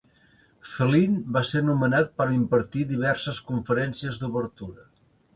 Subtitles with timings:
[0.67, 4.89] Flint va ser nomenat per a impartir diverses conferències d'obertura.